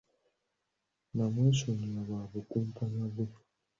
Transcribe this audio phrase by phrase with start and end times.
[1.15, 3.25] Namwesonyiwa lwa bukumpanya bwe.